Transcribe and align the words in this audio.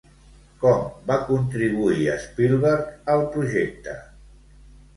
Com 0.61 0.79
va 1.11 1.17
contribuir 1.27 2.09
Spielberg 2.25 3.15
al 3.17 3.25
projecte? 3.39 3.97